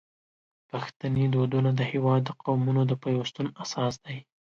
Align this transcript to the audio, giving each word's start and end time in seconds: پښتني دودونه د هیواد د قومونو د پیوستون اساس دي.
پښتني 0.69 1.25
دودونه 1.33 1.69
د 1.75 1.81
هیواد 1.91 2.21
د 2.25 2.29
قومونو 2.43 2.81
د 2.87 2.91
پیوستون 3.03 3.47
اساس 3.63 3.93
دي. 4.05 4.17